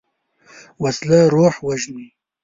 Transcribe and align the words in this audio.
وسله 0.83 1.19
روح 1.33 1.53
وژني 1.67 2.07